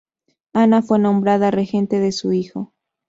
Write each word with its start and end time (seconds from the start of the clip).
Ana 0.53 0.81
fue 0.81 0.97
nombrada 0.97 1.51
regente 1.51 1.99
de 1.99 2.11
su 2.11 2.33
hijo. 2.33 2.73